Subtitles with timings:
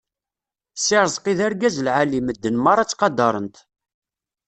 [0.83, 3.57] Si Rezqi d argaz n lɛali medden merra ttqadaren-t.